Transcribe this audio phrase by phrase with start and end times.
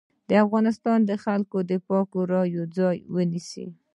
[0.29, 3.67] د افغانستان د خلکو د پاکو رايو ځای ونيسي.